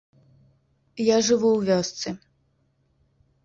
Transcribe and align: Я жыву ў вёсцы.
Я 1.09 1.17
жыву 1.29 1.49
ў 1.53 1.61
вёсцы. 1.69 2.09